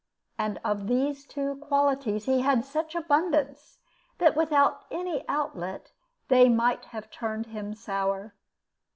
And 0.39 0.59
of 0.63 0.87
these 0.87 1.27
two 1.27 1.57
qualities 1.57 2.25
he 2.25 2.41
had 2.41 2.65
such 2.65 2.95
abundance 2.95 3.77
that, 4.17 4.35
without 4.35 4.85
any 4.89 5.23
outlet, 5.29 5.91
they 6.27 6.49
might 6.49 6.85
have 6.85 7.11
turned 7.11 7.45
him 7.45 7.75
sour. 7.75 8.33